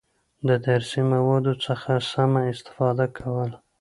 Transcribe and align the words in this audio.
د 0.47 0.49
درسي 0.67 1.01
موادو 1.13 1.53
څخه 1.65 1.91
سمه 2.11 2.41
استفاده 2.53 3.05
کول، 3.17 3.51